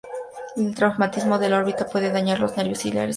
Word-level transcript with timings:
Un 0.57 0.71
traumatismo 0.73 1.35
en 1.39 1.51
la 1.51 1.59
órbita 1.59 1.85
puede 1.85 2.09
dañar 2.11 2.39
los 2.39 2.57
nervios 2.57 2.79
ciliares 2.79 3.03
cortos. 3.03 3.09